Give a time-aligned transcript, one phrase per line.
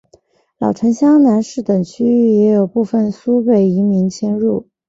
[0.57, 4.67] 老城厢南市等区域也有部分苏北移民迁入。